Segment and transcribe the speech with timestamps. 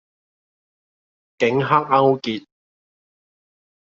[1.37, 2.47] 警黑勾結